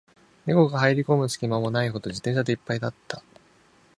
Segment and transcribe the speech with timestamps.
[0.47, 3.21] 猫が入る込む隙間もないほど、自転車で一杯だった